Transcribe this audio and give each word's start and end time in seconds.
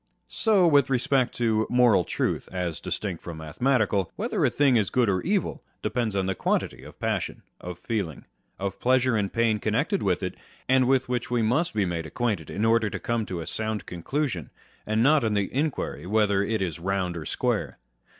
So 0.29 0.65
with 0.65 0.89
respect 0.89 1.35
to 1.35 1.67
moral 1.69 2.03
truth 2.05 2.49
(as 2.51 2.79
distinct 2.79 3.21
from 3.21 3.37
mathematical), 3.37 4.11
whether 4.15 4.43
a 4.43 4.49
thing 4.49 4.75
is 4.75 4.89
good 4.89 5.07
or 5.07 5.21
evil, 5.21 5.61
depends 5.83 6.15
on 6.15 6.25
the 6.25 6.33
quantity 6.33 6.81
of 6.81 6.99
passion, 6.99 7.43
of 7.59 7.77
feeling, 7.77 8.25
of 8.57 8.79
pleasure 8.79 9.15
and 9.15 9.31
pain 9.31 9.59
connected 9.59 10.01
with 10.01 10.23
it, 10.23 10.33
and 10.67 10.87
with 10.87 11.07
which 11.07 11.29
we 11.29 11.43
must 11.43 11.75
be 11.75 11.85
made 11.85 12.07
acquainted 12.07 12.49
in 12.49 12.65
order 12.65 12.89
to 12.89 12.97
come 12.99 13.27
to 13.27 13.41
a 13.41 13.45
sound 13.45 13.85
conclusion, 13.85 14.49
and 14.87 15.03
not 15.03 15.23
on 15.23 15.35
the 15.35 15.53
inquiry 15.53 16.07
whether 16.07 16.41
it 16.43 16.63
is 16.63 16.79
round 16.79 17.15
or 17.15 17.25
square. 17.27 17.77